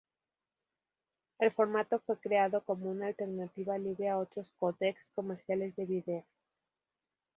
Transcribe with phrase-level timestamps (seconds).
[1.37, 6.25] El formato fue creado como una alternativa libre a otros códecs comerciales de vídeo.